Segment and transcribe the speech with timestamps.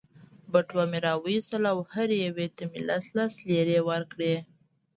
[0.51, 4.35] بټوه مې را وایستل او هرې یوې ته مې لس لس لیرې ورکړې.